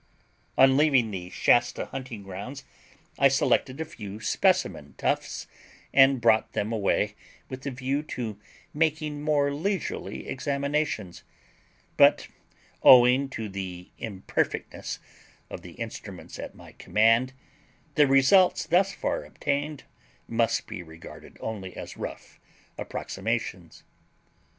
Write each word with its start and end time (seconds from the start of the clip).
On 0.57 0.77
leaving 0.77 1.11
the 1.11 1.29
Shasta 1.29 1.85
hunting 1.85 2.23
grounds 2.23 2.63
I 3.19 3.27
selected 3.27 3.79
a 3.79 3.85
few 3.85 4.19
specimen 4.19 4.95
tufts, 4.97 5.45
and 5.93 6.19
brought 6.19 6.53
them 6.53 6.73
away 6.73 7.13
with 7.49 7.67
a 7.67 7.69
view 7.69 8.01
to 8.17 8.39
making 8.73 9.21
more 9.21 9.53
leisurely 9.53 10.27
examinations; 10.27 11.21
but, 11.97 12.29
owing 12.81 13.29
to 13.29 13.47
the 13.47 13.91
imperfectness 13.99 14.97
of 15.51 15.61
the 15.61 15.73
instruments 15.73 16.39
at 16.39 16.55
my 16.55 16.71
command, 16.71 17.33
the 17.93 18.07
results 18.07 18.65
thus 18.65 18.93
far 18.95 19.23
obtained 19.23 19.83
must 20.27 20.65
be 20.65 20.81
regarded 20.81 21.37
only 21.41 21.77
as 21.77 21.95
rough 21.95 22.39
approximations. 22.75 23.83